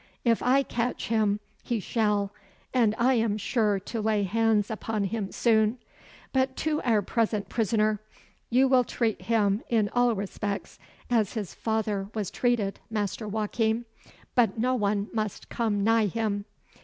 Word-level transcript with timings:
If 0.25 0.41
I 0.41 0.63
catch 0.63 1.09
him, 1.09 1.39
he 1.61 1.79
shall 1.79 2.33
and 2.73 2.95
I 2.97 3.13
am 3.13 3.37
sure 3.37 3.79
to 3.81 4.01
lay 4.01 4.23
hands 4.23 4.71
upon 4.71 5.03
him 5.03 5.31
soon. 5.31 5.77
But 6.33 6.55
to 6.55 6.81
our 6.81 7.03
present 7.03 7.49
prisoner. 7.49 7.99
You 8.49 8.67
will 8.67 8.83
treat 8.83 9.21
him 9.21 9.61
in 9.69 9.89
all 9.89 10.15
respects 10.15 10.79
as 11.11 11.33
his 11.33 11.53
father 11.53 12.07
was 12.15 12.31
treated, 12.31 12.79
Master 12.89 13.27
Joachim 13.27 13.85
but 14.33 14.57
no 14.57 14.73
one 14.73 15.07
must 15.13 15.49
come 15.49 15.83
nigh 15.83 16.07
him." 16.07 16.45